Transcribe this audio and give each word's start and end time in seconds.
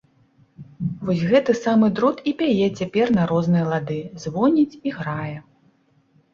Вось 1.09 1.21
гэты 1.31 1.55
самы 1.65 1.87
дрот 1.99 2.17
і 2.33 2.33
пяе 2.41 2.67
цяпер 2.81 3.13
на 3.19 3.29
розныя 3.35 3.65
лады, 3.71 4.01
звоніць 4.27 4.79
і 4.89 4.99
грае. 4.99 5.33